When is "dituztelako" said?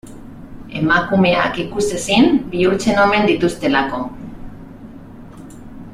3.33-4.03